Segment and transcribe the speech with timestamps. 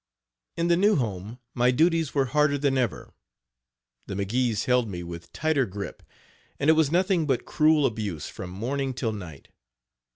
[0.57, 3.13] In the new home my duties were harder than ever.
[4.07, 6.01] The McGees held me with tighter grip,
[6.59, 9.49] and it was nothing but cruel abuse, from morning till night.